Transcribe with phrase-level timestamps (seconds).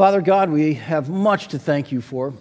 [0.00, 2.32] Father God, we have much to thank you for.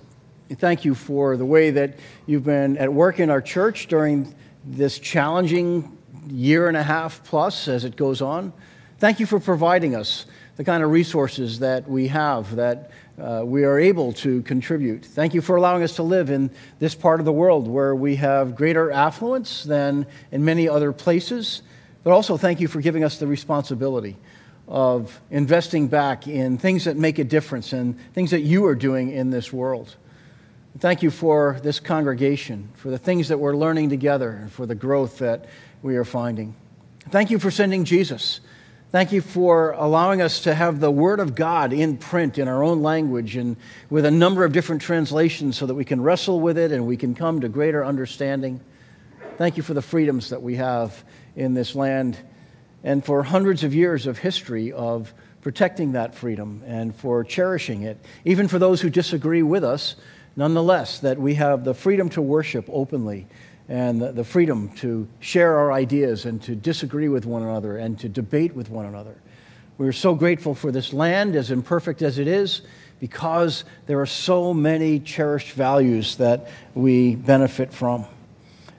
[0.49, 4.33] Thank you for the way that you've been at work in our church during
[4.63, 5.97] this challenging
[6.29, 8.53] year and a half plus as it goes on.
[8.99, 10.25] Thank you for providing us
[10.55, 12.91] the kind of resources that we have that
[13.21, 15.03] uh, we are able to contribute.
[15.03, 18.15] Thank you for allowing us to live in this part of the world where we
[18.15, 21.61] have greater affluence than in many other places.
[22.05, 24.15] But also, thank you for giving us the responsibility
[24.69, 29.11] of investing back in things that make a difference and things that you are doing
[29.11, 29.95] in this world.
[30.77, 34.75] Thank you for this congregation, for the things that we're learning together, and for the
[34.75, 35.45] growth that
[35.81, 36.55] we are finding.
[37.09, 38.41] Thank you for sending Jesus.
[38.91, 42.63] Thank you for allowing us to have the Word of God in print in our
[42.63, 43.57] own language and
[43.89, 46.97] with a number of different translations so that we can wrestle with it and we
[46.97, 48.61] can come to greater understanding.
[49.37, 51.03] Thank you for the freedoms that we have
[51.35, 52.17] in this land
[52.83, 57.97] and for hundreds of years of history of protecting that freedom and for cherishing it,
[58.25, 59.95] even for those who disagree with us,
[60.35, 63.27] nonetheless, that we have the freedom to worship openly
[63.67, 68.09] and the freedom to share our ideas and to disagree with one another and to
[68.09, 69.15] debate with one another.
[69.77, 72.63] We're so grateful for this land, as imperfect as it is,
[72.99, 78.05] because there are so many cherished values that we benefit from.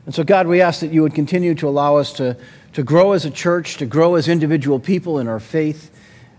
[0.05, 2.37] And so, God, we ask that you would continue to allow us to
[2.73, 5.91] to grow as a church, to grow as individual people in our faith,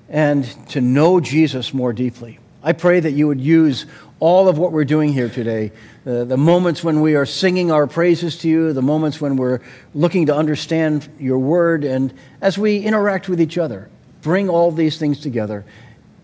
[0.09, 2.39] and to know Jesus more deeply.
[2.63, 3.85] I pray that you would use
[4.19, 5.71] all of what we're doing here today
[6.03, 9.59] the, the moments when we are singing our praises to you, the moments when we're
[9.93, 13.89] looking to understand your word, and as we interact with each other.
[14.21, 15.65] Bring all these things together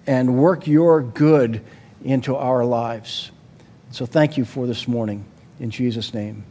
[0.06, 1.62] and work your good
[2.04, 3.32] into our lives.
[3.92, 5.26] So thank you for this morning.
[5.60, 6.44] In Jesus' name,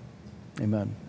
[0.60, 1.05] amen.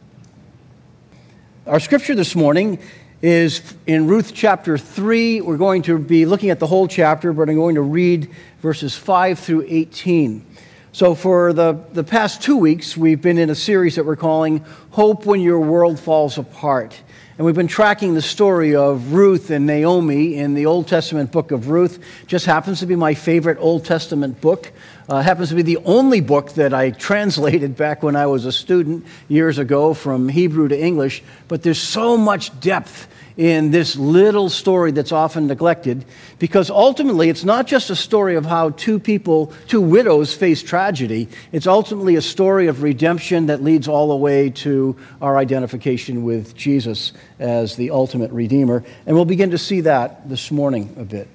[1.67, 2.79] Our scripture this morning
[3.21, 5.41] is in Ruth chapter 3.
[5.41, 8.95] We're going to be looking at the whole chapter, but I'm going to read verses
[8.95, 10.45] 5 through 18.
[10.93, 14.63] So, for the, the past two weeks, we've been in a series that we're calling
[14.91, 17.01] Hope When Your World Falls Apart.
[17.37, 21.51] And we've been tracking the story of Ruth and Naomi in the Old Testament book
[21.51, 22.01] of Ruth.
[22.27, 24.71] Just happens to be my favorite Old Testament book.
[25.09, 28.51] Uh, happens to be the only book that I translated back when I was a
[28.51, 31.23] student years ago from Hebrew to English.
[31.47, 33.07] But there's so much depth
[33.37, 36.03] in this little story that's often neglected
[36.39, 41.29] because ultimately it's not just a story of how two people, two widows face tragedy.
[41.53, 46.53] It's ultimately a story of redemption that leads all the way to our identification with
[46.53, 48.83] Jesus as the ultimate Redeemer.
[49.05, 51.29] And we'll begin to see that this morning a bit.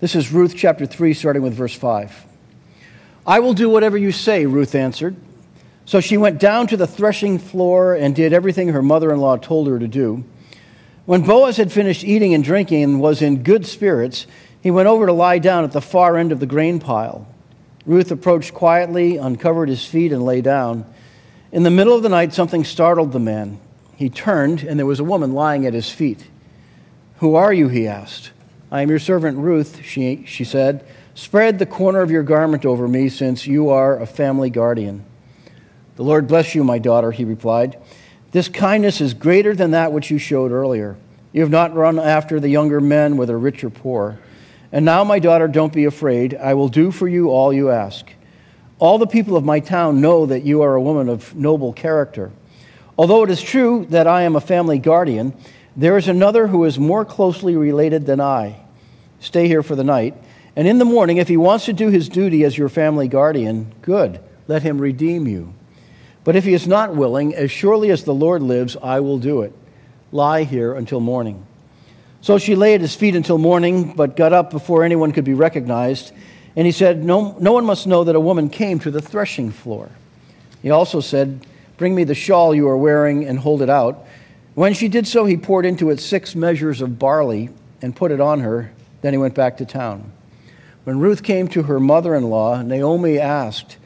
[0.00, 2.35] This is Ruth chapter 3, starting with verse 5.
[3.26, 5.16] I will do whatever you say, Ruth answered.
[5.84, 9.36] So she went down to the threshing floor and did everything her mother in law
[9.36, 10.24] told her to do.
[11.06, 14.26] When Boaz had finished eating and drinking and was in good spirits,
[14.60, 17.26] he went over to lie down at the far end of the grain pile.
[17.84, 20.84] Ruth approached quietly, uncovered his feet, and lay down.
[21.52, 23.60] In the middle of the night, something startled the man.
[23.94, 26.26] He turned, and there was a woman lying at his feet.
[27.18, 27.68] Who are you?
[27.68, 28.32] he asked.
[28.70, 30.84] I am your servant Ruth, she, she said.
[31.16, 35.02] Spread the corner of your garment over me, since you are a family guardian.
[35.96, 37.78] The Lord bless you, my daughter, he replied.
[38.32, 40.98] This kindness is greater than that which you showed earlier.
[41.32, 44.18] You have not run after the younger men, whether rich or poor.
[44.70, 46.34] And now, my daughter, don't be afraid.
[46.34, 48.04] I will do for you all you ask.
[48.78, 52.30] All the people of my town know that you are a woman of noble character.
[52.98, 55.32] Although it is true that I am a family guardian,
[55.74, 58.60] there is another who is more closely related than I.
[59.18, 60.14] Stay here for the night.
[60.56, 63.74] And in the morning, if he wants to do his duty as your family guardian,
[63.82, 64.18] good,
[64.48, 65.52] let him redeem you.
[66.24, 69.42] But if he is not willing, as surely as the Lord lives, I will do
[69.42, 69.52] it.
[70.10, 71.46] Lie here until morning.
[72.22, 75.34] So she lay at his feet until morning, but got up before anyone could be
[75.34, 76.12] recognized.
[76.56, 79.52] And he said, No, no one must know that a woman came to the threshing
[79.52, 79.90] floor.
[80.62, 81.46] He also said,
[81.76, 84.06] Bring me the shawl you are wearing and hold it out.
[84.54, 87.50] When she did so, he poured into it six measures of barley
[87.82, 88.72] and put it on her.
[89.02, 90.12] Then he went back to town.
[90.86, 93.76] When Ruth came to her mother in law, Naomi asked,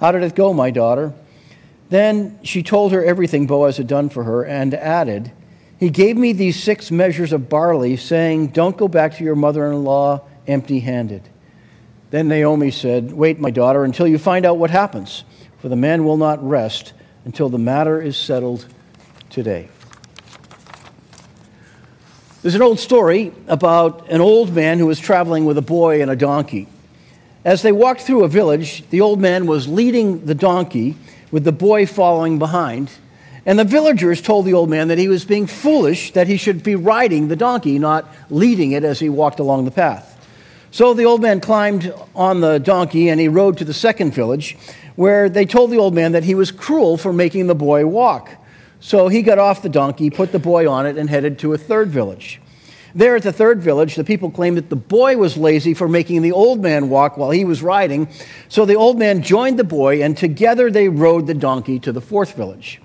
[0.00, 1.12] How did it go, my daughter?
[1.88, 5.30] Then she told her everything Boaz had done for her and added,
[5.78, 9.70] He gave me these six measures of barley, saying, Don't go back to your mother
[9.70, 11.22] in law empty handed.
[12.10, 15.22] Then Naomi said, Wait, my daughter, until you find out what happens,
[15.60, 16.92] for the man will not rest
[17.24, 18.66] until the matter is settled
[19.30, 19.68] today.
[22.40, 26.08] There's an old story about an old man who was traveling with a boy and
[26.08, 26.68] a donkey.
[27.44, 30.94] As they walked through a village, the old man was leading the donkey
[31.32, 32.92] with the boy following behind.
[33.44, 36.62] And the villagers told the old man that he was being foolish, that he should
[36.62, 40.14] be riding the donkey, not leading it as he walked along the path.
[40.70, 44.56] So the old man climbed on the donkey and he rode to the second village,
[44.94, 48.30] where they told the old man that he was cruel for making the boy walk.
[48.80, 51.58] So he got off the donkey, put the boy on it, and headed to a
[51.58, 52.40] third village.
[52.94, 56.22] There at the third village, the people claimed that the boy was lazy for making
[56.22, 58.08] the old man walk while he was riding.
[58.48, 62.00] So the old man joined the boy, and together they rode the donkey to the
[62.00, 62.80] fourth village.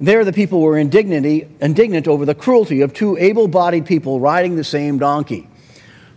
[0.00, 4.64] There, the people were indignant over the cruelty of two able bodied people riding the
[4.64, 5.48] same donkey.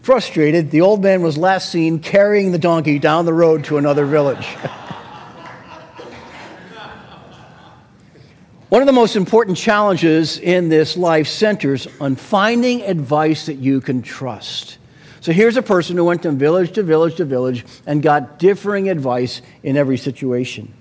[0.01, 4.06] Frustrated, the old man was last seen carrying the donkey down the road to another
[4.06, 4.48] village.
[8.69, 13.79] One of the most important challenges in this life centers on finding advice that you
[13.79, 14.77] can trust.
[15.21, 18.89] So here's a person who went from village to village to village and got differing
[18.89, 20.73] advice in every situation.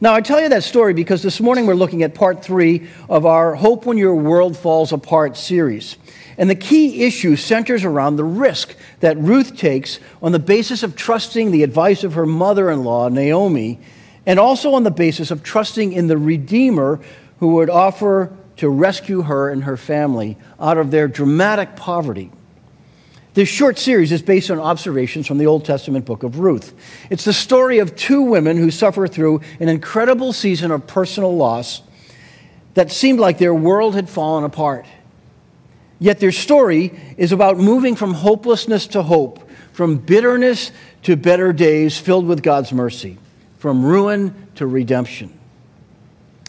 [0.00, 3.24] Now, I tell you that story because this morning we're looking at part three of
[3.24, 5.98] our Hope When Your World Falls Apart series.
[6.38, 10.96] And the key issue centers around the risk that Ruth takes on the basis of
[10.96, 13.78] trusting the advice of her mother in law, Naomi,
[14.26, 17.00] and also on the basis of trusting in the Redeemer
[17.38, 22.30] who would offer to rescue her and her family out of their dramatic poverty.
[23.34, 26.74] This short series is based on observations from the Old Testament book of Ruth.
[27.08, 31.82] It's the story of two women who suffer through an incredible season of personal loss
[32.74, 34.86] that seemed like their world had fallen apart.
[35.98, 40.70] Yet their story is about moving from hopelessness to hope, from bitterness
[41.04, 43.18] to better days filled with God's mercy,
[43.62, 45.32] from ruin to redemption.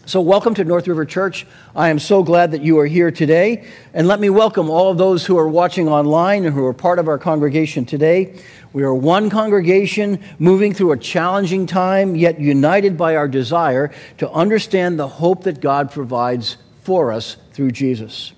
[0.07, 1.45] So, welcome to North River Church.
[1.75, 3.67] I am so glad that you are here today.
[3.93, 6.97] And let me welcome all of those who are watching online and who are part
[6.97, 8.41] of our congregation today.
[8.73, 14.27] We are one congregation moving through a challenging time, yet united by our desire to
[14.31, 18.33] understand the hope that God provides for us through Jesus.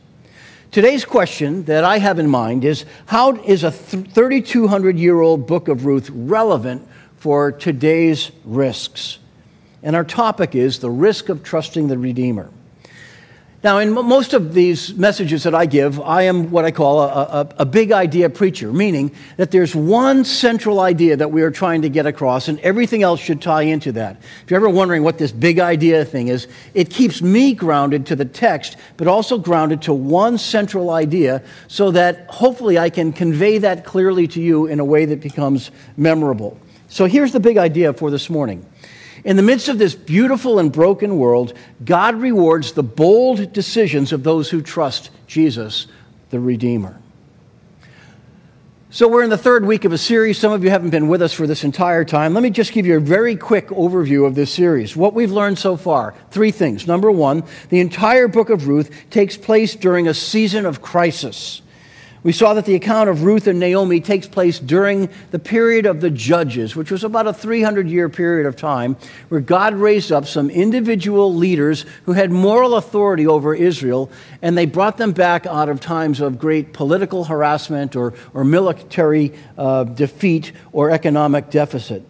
[0.72, 5.70] Today's question that I have in mind is How is a 3,200 year old book
[5.70, 6.86] of Ruth relevant
[7.26, 9.18] for today's risks?
[9.82, 12.52] And our topic is the risk of trusting the Redeemer.
[13.64, 17.08] Now, in most of these messages that I give, I am what I call a,
[17.08, 21.82] a, a, big idea preacher, meaning that there's one central idea that we are trying
[21.82, 24.18] to get across, and everything else should tie into that.
[24.44, 28.16] If you're ever wondering what this big idea thing is, it keeps me grounded to
[28.16, 33.58] the text, but also grounded to one central idea so that hopefully I can convey
[33.58, 36.60] that clearly to you in a way that becomes memorable.
[36.96, 38.66] So here's the big idea for this morning.
[39.26, 41.54] In the midst of this beautiful and broken world,
[41.84, 45.88] God rewards the bold decisions of those who trust Jesus,
[46.30, 46.98] the Redeemer.
[48.92, 50.38] So, we're in the third week of a series.
[50.38, 52.34] Some of you haven't been with us for this entire time.
[52.34, 54.96] Let me just give you a very quick overview of this series.
[54.96, 56.88] What we've learned so far three things.
[56.88, 61.62] Number one, the entire book of Ruth takes place during a season of crisis.
[62.26, 66.02] We saw that the account of Ruth and Naomi takes place during the period of
[66.02, 68.98] the Judges, which was about a 300 year period of time,
[69.30, 74.10] where God raised up some individual leaders who had moral authority over Israel,
[74.42, 79.32] and they brought them back out of times of great political harassment or, or military
[79.56, 82.04] uh, defeat or economic deficit.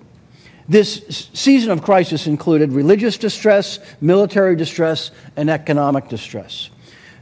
[0.69, 6.69] This season of crisis included religious distress, military distress, and economic distress.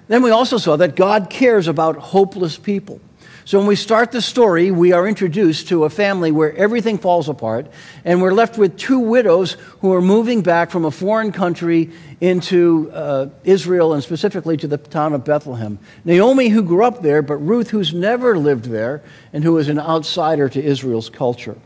[0.07, 2.99] Then we also saw that God cares about hopeless people.
[3.45, 7.27] So when we start the story, we are introduced to a family where everything falls
[7.27, 7.67] apart,
[8.05, 12.89] and we're left with two widows who are moving back from a foreign country into
[12.93, 15.77] uh, Israel and specifically to the town of Bethlehem.
[16.05, 19.79] Naomi, who grew up there, but Ruth, who's never lived there and who is an
[19.79, 21.57] outsider to Israel's culture.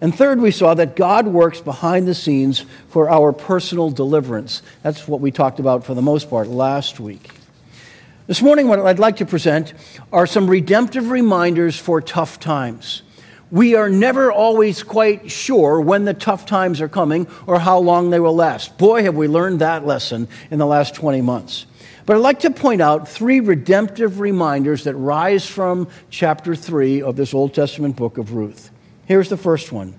[0.00, 4.62] And third, we saw that God works behind the scenes for our personal deliverance.
[4.82, 7.37] That's what we talked about for the most part last week.
[8.28, 9.72] This morning, what I'd like to present
[10.12, 13.00] are some redemptive reminders for tough times.
[13.50, 18.10] We are never always quite sure when the tough times are coming or how long
[18.10, 18.76] they will last.
[18.76, 21.64] Boy, have we learned that lesson in the last 20 months.
[22.04, 27.16] But I'd like to point out three redemptive reminders that rise from chapter 3 of
[27.16, 28.70] this Old Testament book of Ruth.
[29.06, 29.98] Here's the first one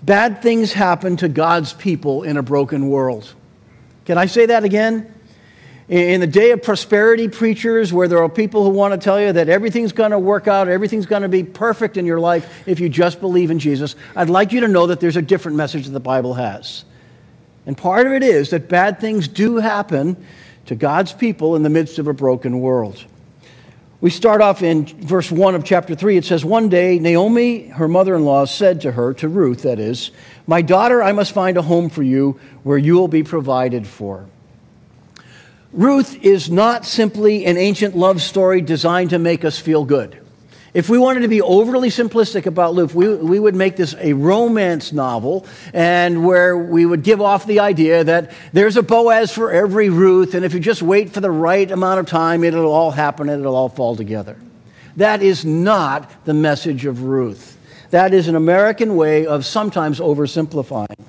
[0.00, 3.34] Bad things happen to God's people in a broken world.
[4.04, 5.12] Can I say that again?
[5.88, 9.32] In the day of prosperity preachers, where there are people who want to tell you
[9.32, 12.80] that everything's going to work out, everything's going to be perfect in your life if
[12.80, 15.84] you just believe in Jesus, I'd like you to know that there's a different message
[15.84, 16.84] that the Bible has.
[17.66, 20.16] And part of it is that bad things do happen
[20.66, 23.04] to God's people in the midst of a broken world.
[24.00, 26.18] We start off in verse 1 of chapter 3.
[26.18, 29.78] It says, One day, Naomi, her mother in law, said to her, to Ruth, that
[29.78, 30.10] is,
[30.46, 34.26] My daughter, I must find a home for you where you will be provided for.
[35.74, 40.20] Ruth is not simply an ancient love story designed to make us feel good.
[40.72, 44.12] If we wanted to be overly simplistic about Luke, we, we would make this a
[44.12, 49.50] romance novel and where we would give off the idea that there's a Boaz for
[49.50, 52.92] every Ruth, and if you just wait for the right amount of time, it'll all
[52.92, 54.36] happen and it'll all fall together.
[54.96, 57.58] That is not the message of Ruth.
[57.90, 61.04] That is an American way of sometimes oversimplifying.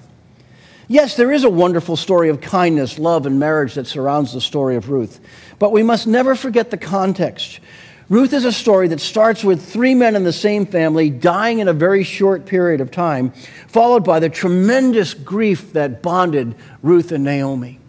[0.87, 4.75] Yes, there is a wonderful story of kindness, love, and marriage that surrounds the story
[4.75, 5.19] of Ruth,
[5.57, 7.59] but we must never forget the context.
[8.07, 11.67] Ruth is a story that starts with three men in the same family dying in
[11.67, 13.31] a very short period of time,
[13.67, 17.79] followed by the tremendous grief that bonded Ruth and Naomi.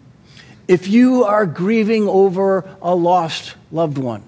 [0.67, 4.23] If you are grieving over a lost loved one,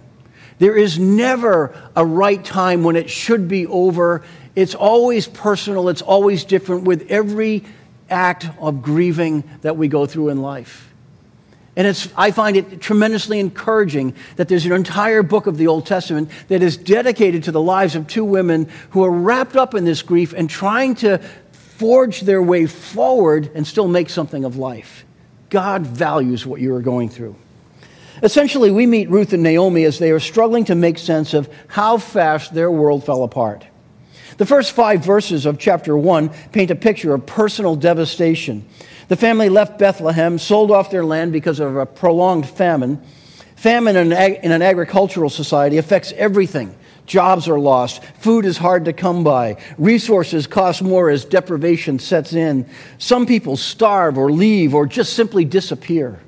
[0.60, 4.24] there is never a right time when it should be over.
[4.56, 7.64] It's always personal, it's always different with every
[8.10, 10.90] act of grieving that we go through in life.
[11.76, 15.86] And it's, I find it tremendously encouraging that there's an entire book of the Old
[15.86, 19.86] Testament that is dedicated to the lives of two women who are wrapped up in
[19.86, 21.20] this grief and trying to
[21.54, 25.06] forge their way forward and still make something of life.
[25.50, 27.36] God values what you are going through.
[28.22, 31.98] Essentially, we meet Ruth and Naomi as they are struggling to make sense of how
[31.98, 33.66] fast their world fell apart.
[34.38, 38.68] The first five verses of chapter 1 paint a picture of personal devastation
[39.10, 43.02] the family left Bethlehem, sold off their land because of a prolonged famine.
[43.56, 46.76] Famine in an agricultural society affects everything.
[47.08, 48.04] Jobs are lost.
[48.20, 49.58] Food is hard to come by.
[49.80, 52.70] Resources cost more as deprivation sets in.
[53.00, 56.20] Some people starve or leave or just simply disappear.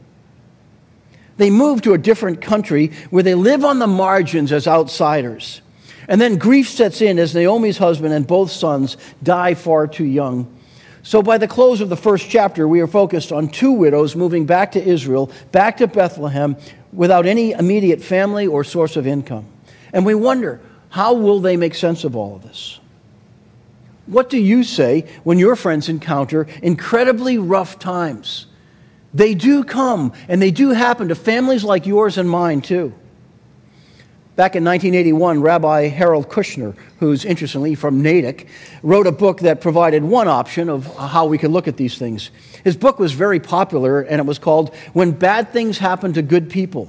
[1.37, 5.61] They move to a different country where they live on the margins as outsiders.
[6.07, 10.53] And then grief sets in as Naomi's husband and both sons die far too young.
[11.03, 14.45] So, by the close of the first chapter, we are focused on two widows moving
[14.45, 16.55] back to Israel, back to Bethlehem,
[16.93, 19.45] without any immediate family or source of income.
[19.93, 22.79] And we wonder, how will they make sense of all of this?
[24.05, 28.45] What do you say when your friends encounter incredibly rough times?
[29.13, 32.93] They do come, and they do happen to families like yours and mine, too.
[34.37, 38.47] Back in 1981, Rabbi Harold Kushner, who's interestingly from Natick,
[38.81, 42.31] wrote a book that provided one option of how we could look at these things.
[42.63, 46.49] His book was very popular, and it was called When Bad Things Happen to Good
[46.49, 46.87] People.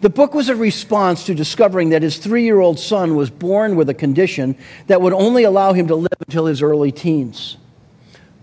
[0.00, 3.76] The book was a response to discovering that his three year old son was born
[3.76, 7.58] with a condition that would only allow him to live until his early teens.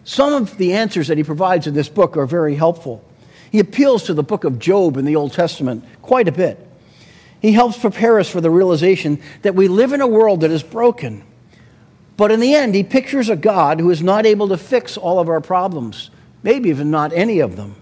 [0.03, 3.03] Some of the answers that he provides in this book are very helpful.
[3.51, 6.68] He appeals to the book of Job in the Old Testament quite a bit.
[7.41, 10.63] He helps prepare us for the realization that we live in a world that is
[10.63, 11.23] broken.
[12.17, 15.19] But in the end, he pictures a God who is not able to fix all
[15.19, 16.09] of our problems,
[16.43, 17.75] maybe even not any of them.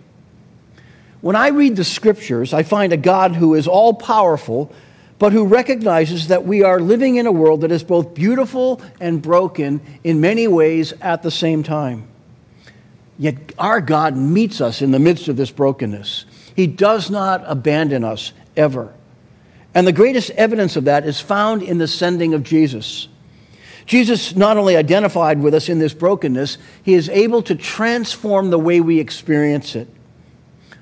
[1.22, 4.72] When I read the scriptures, I find a God who is all powerful,
[5.18, 9.22] but who recognizes that we are living in a world that is both beautiful and
[9.24, 12.08] broken in many ways at the same time.
[13.18, 16.26] Yet our God meets us in the midst of this brokenness.
[16.56, 18.94] He does not abandon us ever.
[19.78, 23.08] And the greatest evidence of that is found in the sending of Jesus.
[23.86, 28.58] Jesus not only identified with us in this brokenness, he is able to transform the
[28.58, 29.88] way we experience it.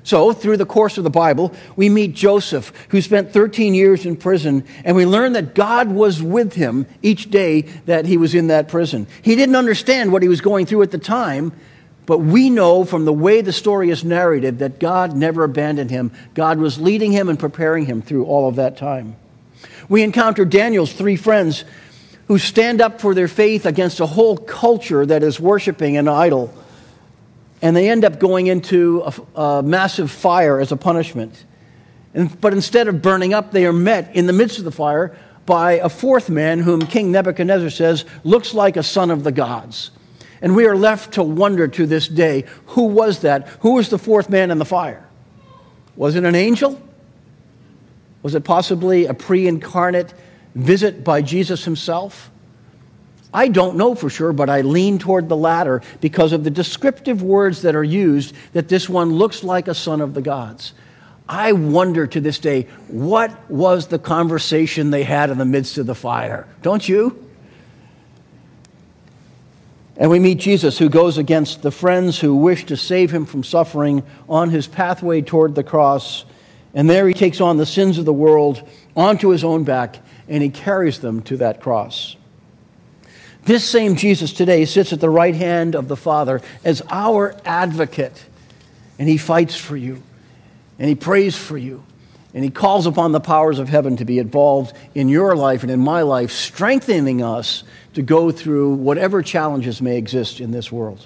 [0.04, 4.16] So, through the course of the Bible, we meet Joseph, who spent 13 years in
[4.16, 8.48] prison, and we learn that God was with him each day that he was in
[8.48, 9.08] that prison.
[9.24, 11.52] He didn't understand what he was going through at the time,
[12.06, 16.12] but we know from the way the story is narrated that God never abandoned him.
[16.34, 19.16] God was leading him and preparing him through all of that time.
[19.90, 21.64] We encounter Daniel's three friends
[22.28, 26.54] who stand up for their faith against a whole culture that is worshiping an idol.
[27.62, 29.04] And they end up going into
[29.36, 31.46] a, a massive fire as a punishment.
[32.14, 35.16] And, but instead of burning up, they are met in the midst of the fire
[35.46, 39.92] by a fourth man whom King Nebuchadnezzar says looks like a son of the gods.
[40.42, 43.48] And we are left to wonder to this day who was that?
[43.62, 45.08] Who was the fourth man in the fire?
[45.96, 46.82] Was it an angel?
[48.22, 50.14] Was it possibly a pre incarnate
[50.56, 52.32] visit by Jesus himself?
[53.34, 57.22] I don't know for sure, but I lean toward the latter because of the descriptive
[57.22, 60.74] words that are used that this one looks like a son of the gods.
[61.28, 65.86] I wonder to this day what was the conversation they had in the midst of
[65.86, 66.48] the fire?
[66.62, 67.25] Don't you?
[69.98, 73.44] And we meet Jesus, who goes against the friends who wish to save him from
[73.44, 76.26] suffering on his pathway toward the cross.
[76.74, 80.44] And there he takes on the sins of the world onto his own back, and
[80.44, 82.18] he carries them to that cross.
[83.46, 88.26] This same Jesus today sits at the right hand of the Father as our advocate,
[89.00, 90.02] and he fights for you,
[90.78, 91.84] and he prays for you,
[92.36, 95.72] And He calls upon the powers of heaven to be involved in your life and
[95.72, 97.64] in my life, strengthening us
[97.96, 101.06] to go through whatever challenges may exist in this world.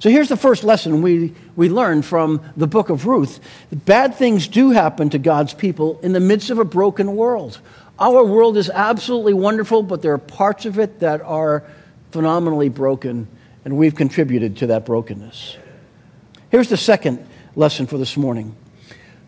[0.00, 3.38] So here's the first lesson we, we learned from the book of Ruth.
[3.70, 7.60] Bad things do happen to God's people in the midst of a broken world.
[7.98, 11.62] Our world is absolutely wonderful, but there are parts of it that are
[12.10, 13.28] phenomenally broken,
[13.64, 15.56] and we've contributed to that brokenness.
[16.50, 17.24] Here's the second
[17.54, 18.56] lesson for this morning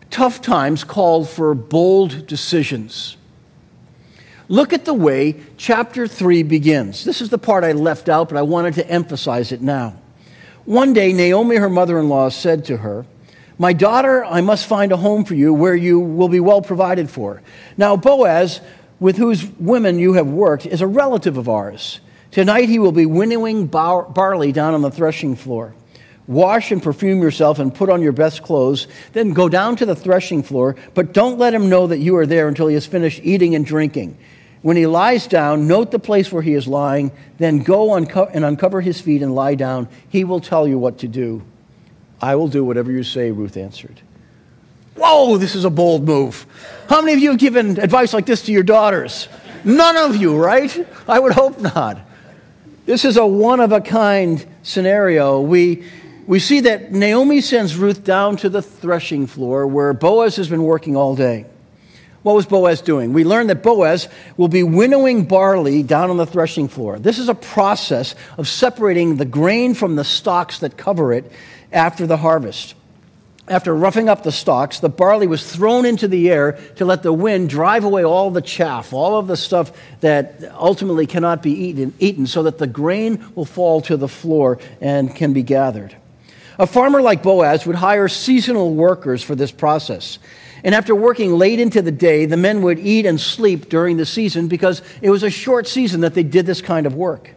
[0.09, 3.17] tough times called for bold decisions.
[4.47, 7.03] Look at the way chapter 3 begins.
[7.03, 9.97] This is the part I left out, but I wanted to emphasize it now.
[10.65, 13.05] One day, Naomi, her mother in law, said to her,
[13.57, 17.09] My daughter, I must find a home for you where you will be well provided
[17.09, 17.41] for.
[17.77, 18.61] Now, Boaz,
[18.99, 21.99] with whose women you have worked, is a relative of ours.
[22.31, 25.73] Tonight he will be winnowing bar- barley down on the threshing floor.
[26.27, 28.87] Wash and perfume yourself and put on your best clothes.
[29.13, 32.25] Then go down to the threshing floor, but don't let him know that you are
[32.25, 34.17] there until he has finished eating and drinking.
[34.63, 38.43] When he lies down, note the place where he is lying, then go unco- and
[38.43, 39.87] uncover his feet and lie down.
[40.09, 41.43] He will tell you what to do.
[42.19, 44.01] I will do whatever you say, Ruth answered.
[44.95, 46.47] Whoa, this is a bold move.
[46.89, 49.27] How many of you have given advice like this to your daughters?
[49.63, 50.87] None of you, right?
[51.07, 51.99] I would hope not.
[52.85, 55.41] This is a one of a kind scenario.
[55.41, 55.83] We,
[56.27, 60.63] we see that Naomi sends Ruth down to the threshing floor where Boaz has been
[60.63, 61.45] working all day.
[62.23, 63.13] What was Boaz doing?
[63.13, 66.97] We learned that Boaz will be winnowing barley down on the threshing floor.
[66.97, 71.31] This is a process of separating the grain from the stalks that cover it
[71.71, 72.73] after the harvest.
[73.47, 77.13] After roughing up the stalks, the barley was thrown into the air to let the
[77.13, 81.93] wind drive away all the chaff, all of the stuff that ultimately cannot be eaten,
[81.99, 85.95] eaten so that the grain will fall to the floor and can be gathered.
[86.57, 90.19] A farmer like Boaz would hire seasonal workers for this process.
[90.63, 94.05] And after working late into the day, the men would eat and sleep during the
[94.05, 97.31] season because it was a short season that they did this kind of work.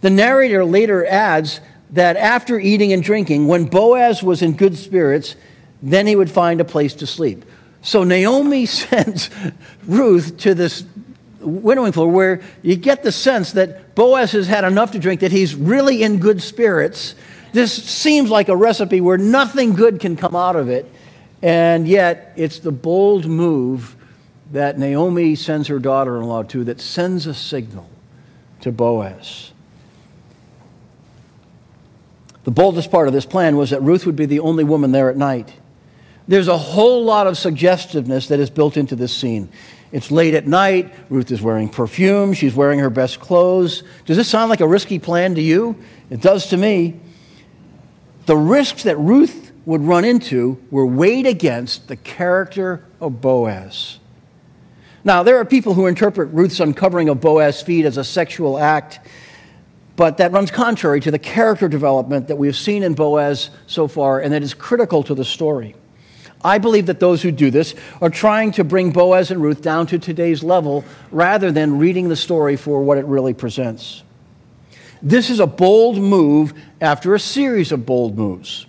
[0.00, 1.60] The narrator later adds
[1.90, 5.36] that after eating and drinking, when Boaz was in good spirits,
[5.82, 7.44] then he would find a place to sleep.
[7.82, 9.30] So Naomi sends
[9.86, 10.84] Ruth to this
[11.40, 15.32] winnowing floor where you get the sense that Boaz has had enough to drink, that
[15.32, 17.14] he's really in good spirits.
[17.52, 20.90] This seems like a recipe where nothing good can come out of it.
[21.42, 23.96] And yet, it's the bold move
[24.52, 27.88] that Naomi sends her daughter in law to that sends a signal
[28.60, 29.52] to Boaz.
[32.44, 35.10] The boldest part of this plan was that Ruth would be the only woman there
[35.10, 35.52] at night.
[36.28, 39.48] There's a whole lot of suggestiveness that is built into this scene.
[39.92, 40.92] It's late at night.
[41.08, 42.34] Ruth is wearing perfume.
[42.34, 43.82] She's wearing her best clothes.
[44.04, 45.76] Does this sound like a risky plan to you?
[46.10, 47.00] It does to me.
[48.26, 53.98] The risks that Ruth would run into were weighed against the character of Boaz.
[55.04, 58.98] Now, there are people who interpret Ruth's uncovering of Boaz's feet as a sexual act,
[59.94, 63.86] but that runs contrary to the character development that we have seen in Boaz so
[63.86, 65.76] far and that is critical to the story.
[66.44, 69.86] I believe that those who do this are trying to bring Boaz and Ruth down
[69.86, 74.02] to today's level rather than reading the story for what it really presents.
[75.02, 78.66] This is a bold move after a series of bold moves.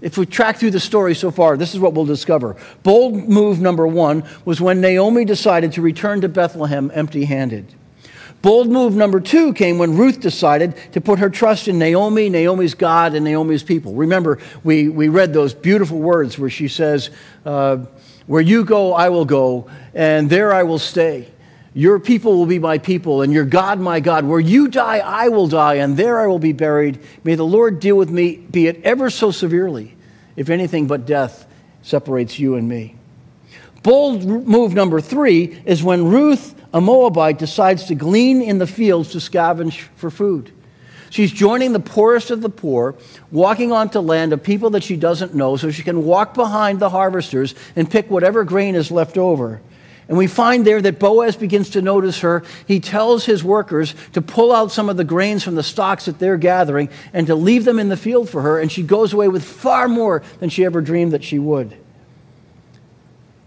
[0.00, 2.56] If we track through the story so far, this is what we'll discover.
[2.82, 7.74] Bold move number one was when Naomi decided to return to Bethlehem empty handed.
[8.42, 12.74] Bold move number two came when Ruth decided to put her trust in Naomi, Naomi's
[12.74, 13.94] God, and Naomi's people.
[13.94, 17.08] Remember, we, we read those beautiful words where she says,
[17.46, 17.78] uh,
[18.26, 21.28] Where you go, I will go, and there I will stay.
[21.76, 24.24] Your people will be my people, and your God my God.
[24.24, 27.00] Where you die, I will die, and there I will be buried.
[27.24, 29.96] May the Lord deal with me, be it ever so severely,
[30.36, 31.46] if anything but death
[31.82, 32.94] separates you and me.
[33.82, 39.10] Bold move number three is when Ruth, a Moabite, decides to glean in the fields
[39.10, 40.52] to scavenge for food.
[41.10, 42.94] She's joining the poorest of the poor,
[43.30, 46.90] walking onto land of people that she doesn't know, so she can walk behind the
[46.90, 49.60] harvesters and pick whatever grain is left over.
[50.08, 52.42] And we find there that Boaz begins to notice her.
[52.66, 56.18] He tells his workers to pull out some of the grains from the stalks that
[56.18, 58.60] they're gathering and to leave them in the field for her.
[58.60, 61.76] And she goes away with far more than she ever dreamed that she would.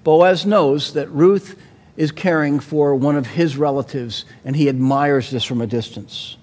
[0.03, 1.59] Boaz knows that Ruth
[1.95, 6.37] is caring for one of his relatives, and he admires this from a distance.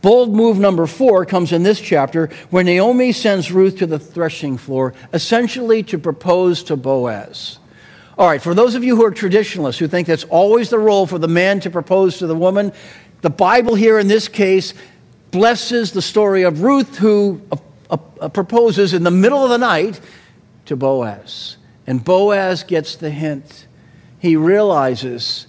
[0.00, 4.56] Bold move number four comes in this chapter where Naomi sends Ruth to the threshing
[4.56, 7.58] floor, essentially to propose to Boaz.
[8.18, 11.06] All right, for those of you who are traditionalists, who think that's always the role
[11.06, 12.72] for the man to propose to the woman,
[13.20, 14.74] the Bible here in this case
[15.30, 20.00] blesses the story of Ruth, who uh, uh, proposes in the middle of the night
[20.66, 21.58] to Boaz.
[21.86, 23.68] And Boaz gets the hint.
[24.18, 25.46] He realizes,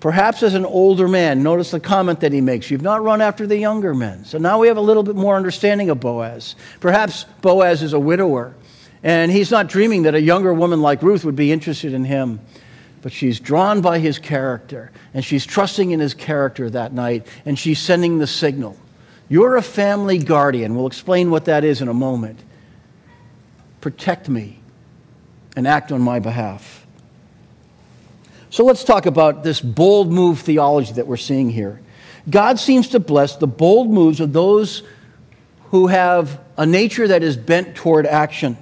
[0.00, 3.46] perhaps as an older man, notice the comment that he makes you've not run after
[3.46, 4.24] the younger men.
[4.24, 6.56] So now we have a little bit more understanding of Boaz.
[6.80, 8.54] Perhaps Boaz is a widower,
[9.02, 12.40] and he's not dreaming that a younger woman like Ruth would be interested in him.
[13.02, 17.58] But she's drawn by his character, and she's trusting in his character that night, and
[17.58, 18.76] she's sending the signal.
[19.28, 20.76] You're a family guardian.
[20.76, 22.38] We'll explain what that is in a moment.
[23.80, 24.60] Protect me
[25.56, 26.86] and act on my behalf.
[28.50, 31.80] So let's talk about this bold move theology that we're seeing here.
[32.30, 34.82] God seems to bless the bold moves of those
[35.70, 38.56] who have a nature that is bent toward action.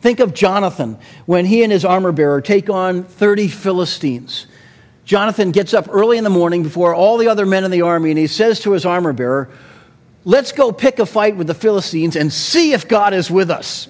[0.00, 4.46] Think of Jonathan when he and his armor bearer take on 30 Philistines.
[5.04, 8.10] Jonathan gets up early in the morning before all the other men in the army
[8.10, 9.50] and he says to his armor bearer,
[10.24, 13.88] Let's go pick a fight with the Philistines and see if God is with us.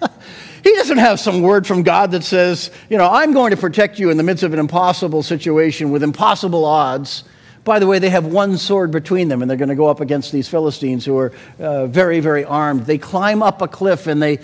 [0.64, 3.98] he doesn't have some word from God that says, You know, I'm going to protect
[3.98, 7.24] you in the midst of an impossible situation with impossible odds.
[7.64, 10.00] By the way, they have one sword between them, and they're going to go up
[10.00, 12.86] against these Philistines who are uh, very, very armed.
[12.86, 14.40] They climb up a cliff, and they,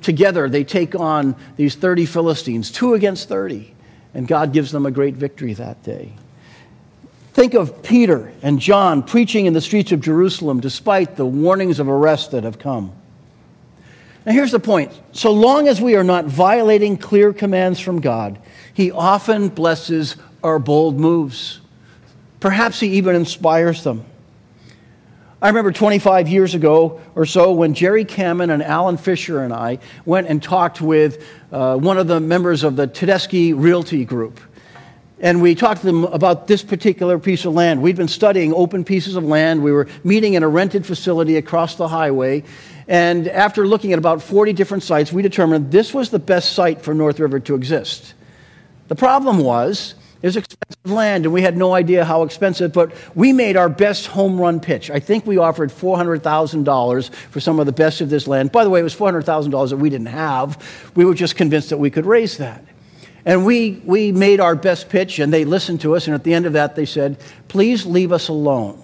[0.00, 3.74] together they take on these 30 Philistines, two against 30.
[4.14, 6.14] And God gives them a great victory that day.
[7.32, 11.88] Think of Peter and John preaching in the streets of Jerusalem despite the warnings of
[11.88, 12.92] arrest that have come.
[14.26, 18.38] Now, here's the point so long as we are not violating clear commands from God,
[18.72, 21.61] He often blesses our bold moves.
[22.42, 24.04] Perhaps he even inspires them.
[25.40, 29.78] I remember 25 years ago or so when Jerry Kamen and Alan Fisher and I
[30.04, 34.40] went and talked with uh, one of the members of the Tedeschi Realty Group.
[35.20, 37.80] And we talked to them about this particular piece of land.
[37.80, 39.62] We'd been studying open pieces of land.
[39.62, 42.42] We were meeting in a rented facility across the highway.
[42.88, 46.82] And after looking at about 40 different sites, we determined this was the best site
[46.82, 48.14] for North River to exist.
[48.88, 52.92] The problem was it was expensive land, and we had no idea how expensive, but
[53.16, 54.88] we made our best home run pitch.
[54.88, 58.52] I think we offered $400,000 for some of the best of this land.
[58.52, 60.62] By the way, it was $400,000 that we didn't have.
[60.94, 62.64] We were just convinced that we could raise that.
[63.24, 66.34] And we, we made our best pitch, and they listened to us, and at the
[66.34, 68.82] end of that, they said, Please leave us alone.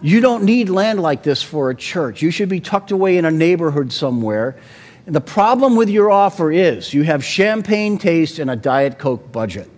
[0.00, 2.22] You don't need land like this for a church.
[2.22, 4.56] You should be tucked away in a neighborhood somewhere.
[5.06, 9.32] And the problem with your offer is you have champagne taste and a Diet Coke
[9.32, 9.68] budget.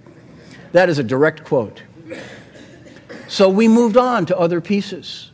[0.73, 1.83] That is a direct quote.
[3.29, 5.31] So we moved on to other pieces.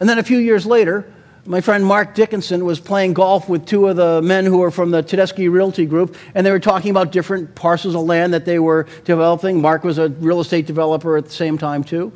[0.00, 1.12] And then a few years later,
[1.44, 4.90] my friend Mark Dickinson was playing golf with two of the men who were from
[4.90, 8.58] the Tedeschi Realty Group, and they were talking about different parcels of land that they
[8.58, 9.62] were developing.
[9.62, 12.12] Mark was a real estate developer at the same time, too.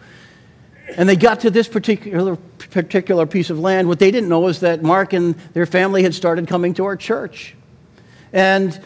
[0.96, 2.36] And they got to this particular,
[2.70, 3.88] particular piece of land.
[3.88, 6.96] What they didn't know was that Mark and their family had started coming to our
[6.96, 7.54] church.
[8.32, 8.78] And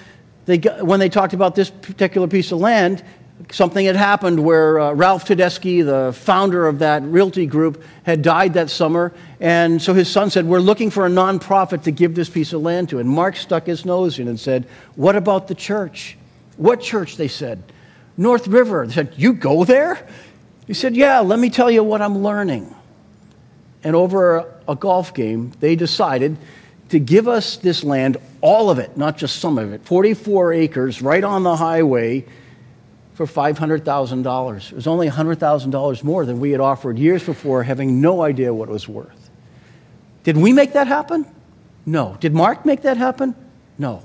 [0.44, 3.03] they when they talked about this particular piece of land,
[3.51, 8.55] something had happened where uh, Ralph Tedeschi, the founder of that realty group, had died
[8.55, 9.12] that summer.
[9.40, 12.62] And so his son said, We're looking for a nonprofit to give this piece of
[12.62, 12.99] land to.
[12.99, 16.16] And Mark stuck his nose in and said, What about the church?
[16.57, 17.16] What church?
[17.16, 17.62] They said.
[18.16, 18.87] North River.
[18.87, 20.07] They said, You go there?
[20.66, 22.75] He said, Yeah, let me tell you what I'm learning.
[23.85, 26.37] And over a, golf game, they decided
[26.88, 31.03] to give us this land, all of it, not just some of it, 44 acres
[31.03, 32.25] right on the highway
[33.16, 34.70] for $500,000.
[34.70, 38.68] It was only $100,000 more than we had offered years before, having no idea what
[38.68, 39.31] it was worth.
[40.22, 41.24] Did we make that happen?
[41.87, 42.18] No.
[42.20, 43.35] Did Mark make that happen?
[43.79, 44.02] No.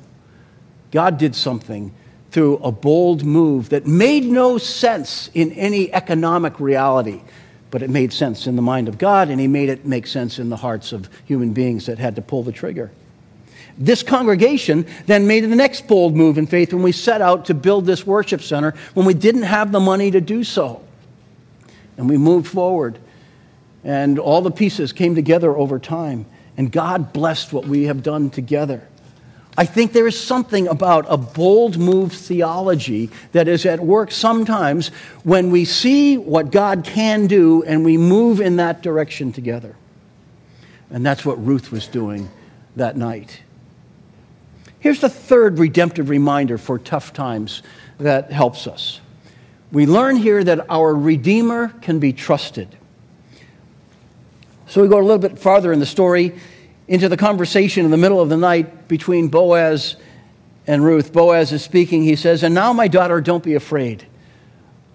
[0.92, 1.94] God did something
[2.32, 7.22] through a bold move that made no sense in any economic reality,
[7.70, 10.40] but it made sense in the mind of God, and He made it make sense
[10.40, 12.92] in the hearts of human beings that had to pull the trigger.
[13.78, 17.54] This congregation then made the next bold move in faith when we set out to
[17.54, 20.84] build this worship center when we didn't have the money to do so.
[21.98, 22.98] And we moved forward,
[23.84, 26.26] and all the pieces came together over time,
[26.58, 28.88] and God blessed what we have done together.
[29.58, 34.88] I think there is something about a bold move theology that is at work sometimes
[35.24, 39.76] when we see what God can do and we move in that direction together.
[40.90, 42.30] And that's what Ruth was doing
[42.78, 43.42] that night.
[44.82, 47.62] Here's the third redemptive reminder for tough times
[48.00, 49.00] that helps us.
[49.72, 52.76] We learn here that our Redeemer can be trusted.
[54.66, 56.36] So we go a little bit farther in the story
[56.88, 59.98] into the conversation in the middle of the night between Boaz
[60.66, 61.14] and Ruth.
[61.14, 62.04] Boaz is speaking.
[62.04, 64.08] He says, And now, my daughter, don't be afraid.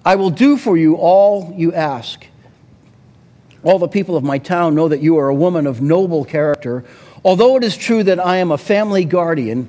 [0.04, 2.26] I will do for you all you ask.
[3.62, 6.84] All the people of my town know that you are a woman of noble character.
[7.24, 9.68] Although it is true that I am a family guardian,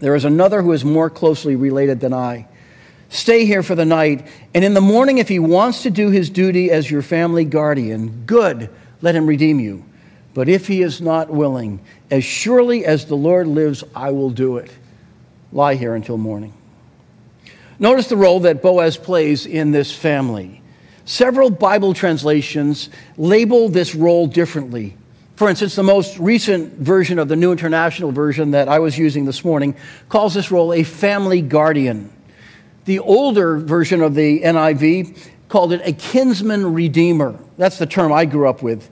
[0.00, 2.46] There is another who is more closely related than I.
[3.10, 6.28] Stay here for the night, and in the morning, if he wants to do his
[6.28, 8.68] duty as your family guardian, good,
[9.00, 9.84] let him redeem you.
[10.34, 11.80] But if he is not willing,
[12.10, 14.70] as surely as the Lord lives, I will do it.
[15.52, 16.52] Lie here until morning.
[17.78, 20.62] Notice the role that Boaz plays in this family.
[21.04, 24.96] Several Bible translations label this role differently.
[25.38, 29.24] For instance, the most recent version of the New International Version that I was using
[29.24, 29.76] this morning
[30.08, 32.12] calls this role a family guardian.
[32.86, 35.16] The older version of the NIV
[35.48, 37.38] called it a kinsman redeemer.
[37.56, 38.90] That's the term I grew up with.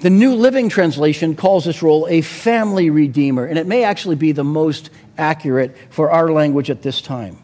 [0.00, 4.32] The New Living Translation calls this role a family redeemer, and it may actually be
[4.32, 7.38] the most accurate for our language at this time.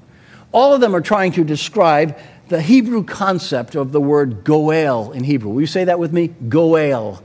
[0.50, 2.18] All of them are trying to describe
[2.48, 5.52] the Hebrew concept of the word goel in Hebrew.
[5.52, 6.34] Will you say that with me?
[6.48, 7.22] Goel.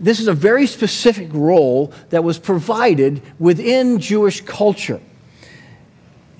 [0.00, 5.00] This is a very specific role that was provided within Jewish culture.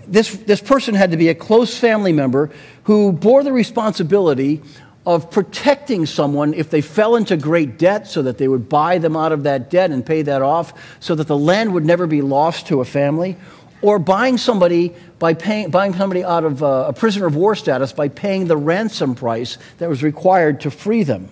[0.06, 2.50] This, this person had to be a close family member
[2.84, 4.62] who bore the responsibility
[5.04, 9.16] of protecting someone if they fell into great debt so that they would buy them
[9.16, 12.22] out of that debt and pay that off so that the land would never be
[12.22, 13.36] lost to a family
[13.80, 17.92] or buying somebody by paying, buying somebody out of uh, a prisoner of war status
[17.92, 21.28] by paying the ransom price that was required to free them.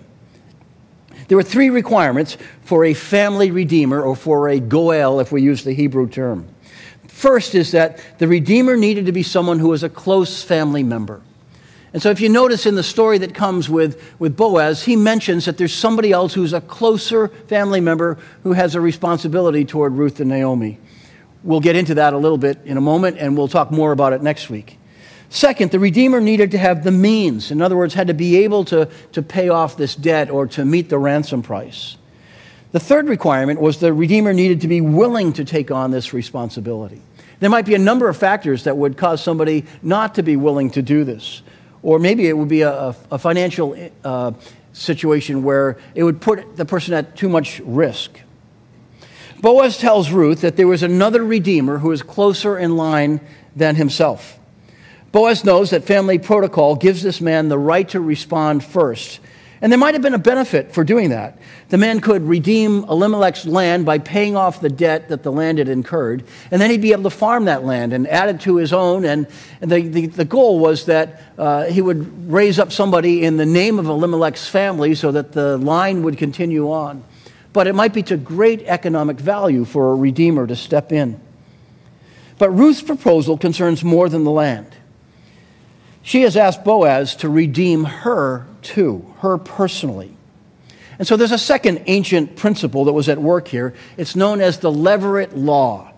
[1.27, 5.63] There were three requirements for a family redeemer or for a goel, if we use
[5.63, 6.47] the Hebrew term.
[7.07, 11.21] First is that the redeemer needed to be someone who was a close family member.
[11.93, 15.45] And so, if you notice in the story that comes with, with Boaz, he mentions
[15.45, 20.19] that there's somebody else who's a closer family member who has a responsibility toward Ruth
[20.19, 20.77] and Naomi.
[21.43, 24.13] We'll get into that a little bit in a moment, and we'll talk more about
[24.13, 24.77] it next week.
[25.29, 27.51] Second, the Redeemer needed to have the means.
[27.51, 30.63] In other words, had to be able to, to pay off this debt or to
[30.63, 31.97] meet the ransom price.
[32.71, 37.01] The third requirement was the Redeemer needed to be willing to take on this responsibility.
[37.39, 40.71] There might be a number of factors that would cause somebody not to be willing
[40.71, 41.41] to do this.
[41.83, 44.31] Or maybe it would be a, a financial uh,
[44.73, 48.19] situation where it would put the person at too much risk.
[49.39, 53.21] Boaz tells Ruth that there was another redeemer who is closer in line
[53.55, 54.39] than himself.
[55.11, 59.19] Boaz knows that family protocol gives this man the right to respond first.
[59.59, 61.39] And there might have been a benefit for doing that.
[61.69, 65.67] The man could redeem Elimelech's land by paying off the debt that the land had
[65.67, 68.71] incurred, and then he'd be able to farm that land and add it to his
[68.71, 69.03] own.
[69.03, 69.25] And,
[69.59, 73.47] and the, the, the, goal was that uh, he would raise up somebody in the
[73.47, 77.03] name of Elimelech's family so that the line would continue on
[77.57, 81.19] but it might be to great economic value for a redeemer to step in.
[82.37, 84.76] But Ruth's proposal concerns more than the land.
[86.07, 90.15] She has asked Boaz to redeem her too, her personally.
[90.97, 93.73] And so there's a second ancient principle that was at work here.
[93.97, 95.91] It's known as the Levirate Law.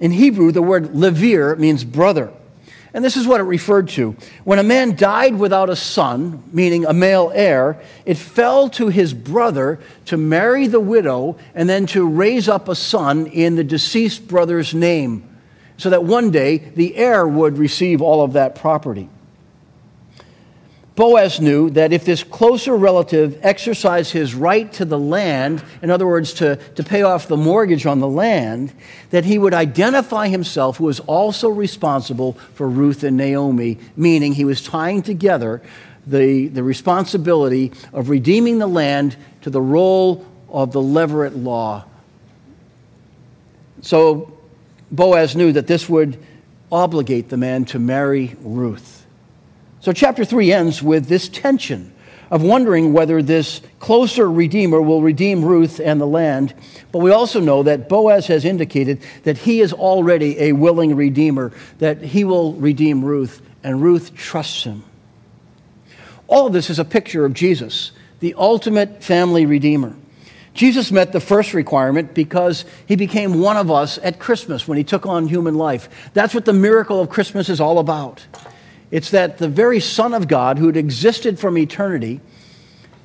[0.00, 2.32] In Hebrew, the word levir means brother.
[2.94, 4.16] And this is what it referred to.
[4.44, 9.12] When a man died without a son, meaning a male heir, it fell to his
[9.12, 14.26] brother to marry the widow and then to raise up a son in the deceased
[14.26, 15.28] brother's name,
[15.76, 19.10] so that one day the heir would receive all of that property.
[20.94, 26.06] Boaz knew that if this closer relative exercised his right to the land, in other
[26.06, 28.74] words, to, to pay off the mortgage on the land,
[29.10, 34.44] that he would identify himself who was also responsible for Ruth and Naomi, meaning he
[34.44, 35.62] was tying together
[36.06, 41.86] the, the responsibility of redeeming the land to the role of the Levirate law.
[43.80, 44.36] So
[44.90, 46.22] Boaz knew that this would
[46.70, 49.01] obligate the man to marry Ruth.
[49.82, 51.92] So, chapter 3 ends with this tension
[52.30, 56.54] of wondering whether this closer Redeemer will redeem Ruth and the land.
[56.92, 61.52] But we also know that Boaz has indicated that he is already a willing Redeemer,
[61.78, 64.84] that he will redeem Ruth, and Ruth trusts him.
[66.28, 67.90] All of this is a picture of Jesus,
[68.20, 69.96] the ultimate family Redeemer.
[70.54, 74.84] Jesus met the first requirement because he became one of us at Christmas when he
[74.84, 75.88] took on human life.
[76.14, 78.24] That's what the miracle of Christmas is all about.
[78.92, 82.20] It's that the very Son of God, who had existed from eternity,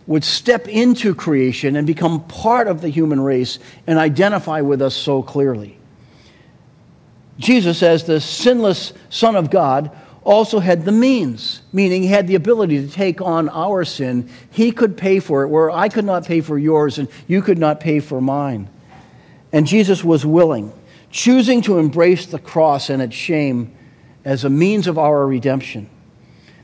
[0.06, 4.94] would step into creation and become part of the human race and identify with us
[4.94, 5.78] so clearly.
[7.40, 9.92] Jesus, as the sinless Son of God,
[10.24, 14.30] also had the means, meaning he had the ability to take on our sin.
[14.52, 17.58] He could pay for it, where I could not pay for yours and you could
[17.58, 18.68] not pay for mine.
[19.54, 20.74] And Jesus was willing,
[21.12, 23.77] choosing to embrace the cross and its shame
[24.28, 25.90] as a means of our redemption.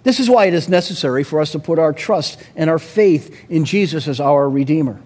[0.04, 3.49] This is why it is necessary for us to put our trust and our faith
[3.49, 5.02] in Jesus as our Redeemer.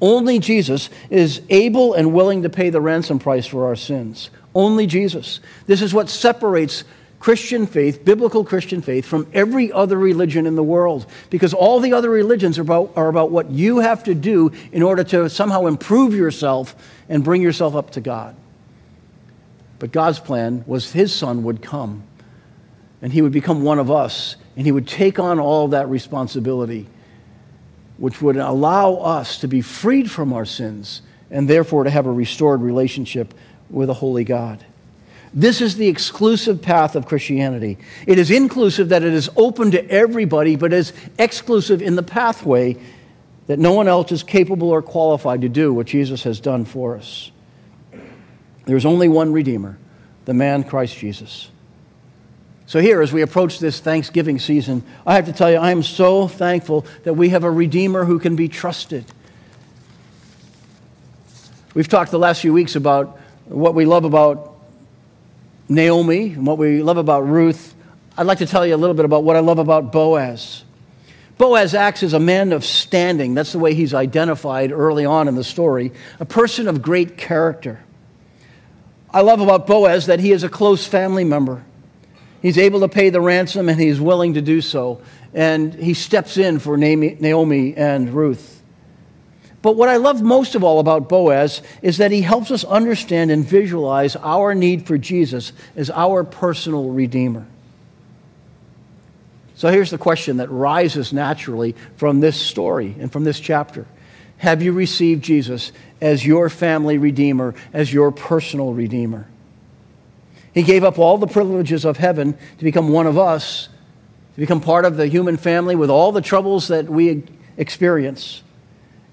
[0.00, 4.30] Only Jesus is able and willing to pay the ransom price for our sins.
[4.54, 5.40] only Jesus.
[5.66, 6.84] This is what separates
[7.18, 11.04] Christian faith, biblical Christian faith, from every other religion in the world.
[11.30, 14.84] Because all the other religions are about, are about what you have to do in
[14.84, 16.76] order to somehow improve yourself
[17.08, 18.36] and bring yourself up to God.
[19.78, 22.02] But God's plan was his son would come
[23.00, 26.88] and he would become one of us and he would take on all that responsibility,
[27.96, 32.12] which would allow us to be freed from our sins and therefore to have a
[32.12, 33.34] restored relationship
[33.70, 34.64] with a holy God.
[35.32, 37.78] This is the exclusive path of Christianity.
[38.06, 42.76] It is inclusive that it is open to everybody, but is exclusive in the pathway
[43.46, 46.96] that no one else is capable or qualified to do what Jesus has done for
[46.96, 47.30] us.
[48.68, 49.78] There's only one Redeemer,
[50.26, 51.50] the man Christ Jesus.
[52.66, 55.82] So, here, as we approach this Thanksgiving season, I have to tell you, I am
[55.82, 59.06] so thankful that we have a Redeemer who can be trusted.
[61.72, 64.58] We've talked the last few weeks about what we love about
[65.68, 67.74] Naomi and what we love about Ruth,
[68.18, 70.64] I'd like to tell you a little bit about what I love about Boaz.
[71.38, 73.34] Boaz acts as a man of standing.
[73.34, 77.80] That's the way he's identified early on in the story, a person of great character.
[79.10, 81.64] I love about Boaz that he is a close family member.
[82.42, 85.00] He's able to pay the ransom and he's willing to do so.
[85.34, 88.62] And he steps in for Naomi and Ruth.
[89.60, 93.30] But what I love most of all about Boaz is that he helps us understand
[93.30, 97.46] and visualize our need for Jesus as our personal Redeemer.
[99.56, 103.86] So here's the question that rises naturally from this story and from this chapter
[104.38, 109.26] Have you received Jesus as your family Redeemer, as your personal Redeemer?
[110.54, 113.68] He gave up all the privileges of heaven to become one of us,
[114.34, 117.24] to become part of the human family with all the troubles that we
[117.56, 118.42] experience.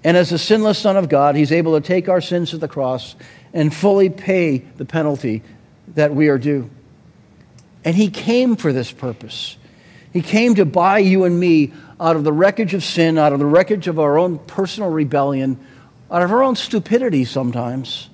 [0.02, 2.68] And as the sinless Son of God, he's able to take our sins to the
[2.68, 3.16] cross
[3.52, 5.42] and fully pay the penalty
[5.94, 6.70] that we are due.
[7.84, 9.56] And he came for this purpose.
[10.12, 13.38] He came to buy you and me out of the wreckage of sin, out of
[13.38, 15.58] the wreckage of our own personal rebellion,
[16.10, 18.08] out of our own stupidity sometimes.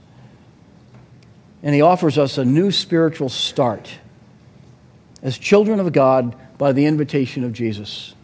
[1.62, 3.90] And he offers us a new spiritual start
[5.22, 8.14] as children of God by the invitation of Jesus.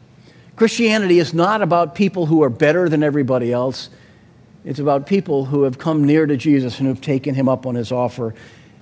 [0.57, 3.91] Christianity is not about people who are better than everybody else.
[4.65, 7.65] It's about people who have come near to Jesus and who have taken him up
[7.65, 8.35] on his offer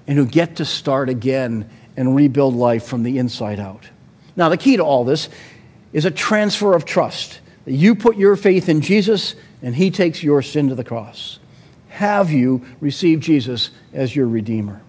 [0.06, 3.88] and who get to start again and rebuild life from the inside out.
[4.36, 5.28] Now, the key to all this
[5.96, 7.40] is a transfer of trust.
[7.64, 11.38] You put your faith in Jesus and he takes your sin to the cross.
[11.88, 14.82] Have you received Jesus as your Redeemer?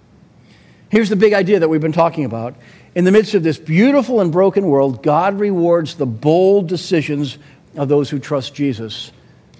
[0.89, 2.55] Here's the big idea that we've been talking about
[2.93, 7.37] in the midst of this beautiful and broken world, God rewards the bold decisions
[7.77, 9.13] of those who trust Jesus,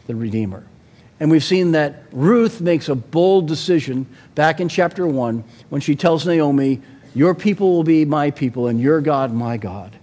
[0.06, 0.66] the Redeemer.
[1.22, 4.06] And we've seen that Ruth makes a bold decision
[4.36, 6.82] back in chapter 1 when she tells Naomi,
[7.16, 9.96] Your people will be my people, and your God, my God.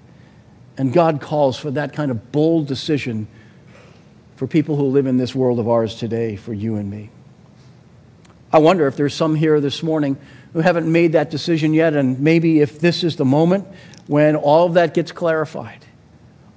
[0.76, 3.28] And God calls for that kind of bold decision
[4.36, 7.10] for people who live in this world of ours today, for you and me.
[8.52, 10.16] I wonder if there's some here this morning
[10.52, 13.66] who haven't made that decision yet, and maybe if this is the moment
[14.06, 15.84] when all of that gets clarified.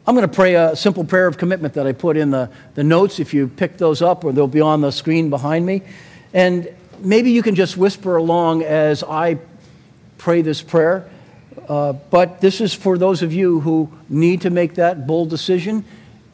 [0.06, 2.84] I'm going to pray a simple prayer of commitment that I put in the, the
[2.84, 5.82] notes if you pick those up, or they'll be on the screen behind me.
[6.34, 9.38] And maybe you can just whisper along as I
[10.17, 11.10] pray this prayer.
[11.67, 15.84] Uh, but this is for those of you who need to make that bold decision,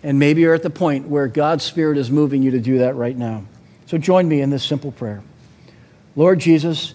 [0.03, 2.95] and maybe you're at the point where God's Spirit is moving you to do that
[2.95, 3.45] right now.
[3.85, 5.23] So join me in this simple prayer.
[6.15, 6.93] Lord Jesus,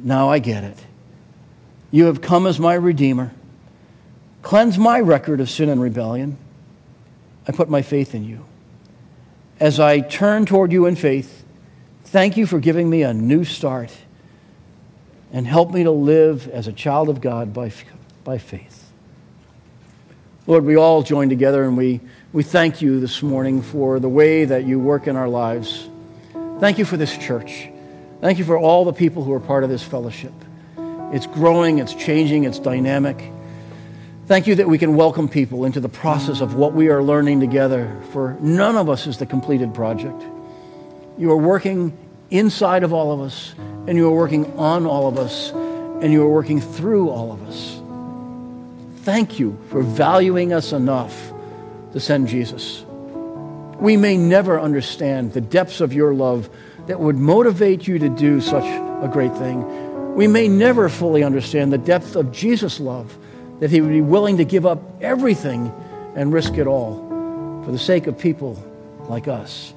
[0.00, 0.78] now I get it.
[1.90, 3.32] You have come as my Redeemer.
[4.42, 6.38] Cleanse my record of sin and rebellion.
[7.48, 8.44] I put my faith in you.
[9.58, 11.44] As I turn toward you in faith,
[12.04, 13.92] thank you for giving me a new start
[15.36, 17.70] and help me to live as a child of God by,
[18.24, 18.90] by faith.
[20.46, 22.00] Lord, we all join together and we,
[22.32, 25.90] we thank you this morning for the way that you work in our lives.
[26.58, 27.68] Thank you for this church.
[28.22, 30.32] Thank you for all the people who are part of this fellowship.
[31.12, 33.30] It's growing, it's changing, it's dynamic.
[34.28, 37.40] Thank you that we can welcome people into the process of what we are learning
[37.40, 40.24] together, for none of us is the completed project.
[41.18, 41.94] You are working
[42.30, 43.54] inside of all of us,
[43.86, 47.42] and you are working on all of us, and you are working through all of
[47.48, 47.80] us.
[49.04, 51.32] Thank you for valuing us enough
[51.92, 52.84] to send Jesus.
[53.78, 56.50] We may never understand the depths of your love
[56.86, 60.14] that would motivate you to do such a great thing.
[60.14, 63.16] We may never fully understand the depth of Jesus' love,
[63.60, 65.72] that he would be willing to give up everything
[66.14, 68.62] and risk it all for the sake of people
[69.08, 69.72] like us.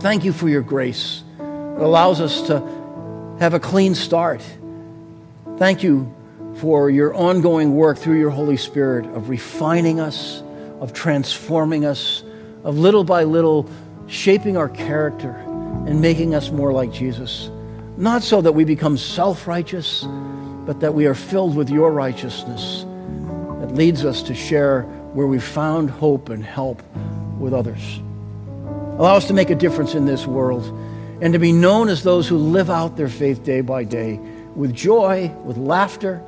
[0.00, 1.22] Thank you for your grace.
[1.76, 2.60] It allows us to
[3.38, 4.42] have a clean start.
[5.56, 6.12] Thank you
[6.56, 10.42] for your ongoing work through your Holy Spirit of refining us,
[10.80, 12.22] of transforming us,
[12.64, 13.68] of little by little
[14.06, 15.30] shaping our character
[15.86, 17.50] and making us more like Jesus.
[17.96, 20.06] Not so that we become self righteous,
[20.66, 22.84] but that we are filled with your righteousness
[23.60, 24.82] that leads us to share
[25.14, 26.82] where we found hope and help
[27.38, 28.00] with others.
[28.98, 30.64] Allow us to make a difference in this world
[31.22, 34.18] and to be known as those who live out their faith day by day
[34.56, 36.20] with joy, with laughter,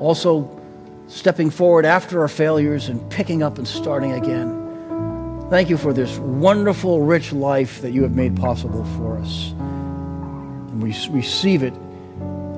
[0.00, 0.58] also
[1.06, 5.46] stepping forward after our failures and picking up and starting again.
[5.50, 9.50] Thank you for this wonderful, rich life that you have made possible for us.
[9.50, 11.74] And we receive it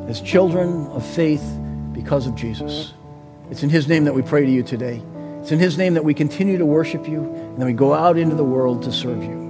[0.07, 1.43] as children of faith
[1.93, 2.95] because of Jesus.
[3.51, 5.03] It's in His name that we pray to you today.
[5.41, 8.17] It's in His name that we continue to worship you and then we go out
[8.17, 9.50] into the world to serve you.